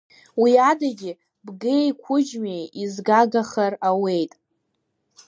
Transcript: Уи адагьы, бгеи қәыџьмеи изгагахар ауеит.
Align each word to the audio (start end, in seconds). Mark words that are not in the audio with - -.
Уи 0.41 0.51
адагьы, 0.69 1.11
бгеи 1.45 1.87
қәыџьмеи 2.01 2.63
изгагахар 2.83 3.73
ауеит. 3.87 4.31